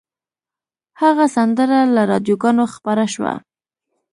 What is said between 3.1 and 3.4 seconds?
شوه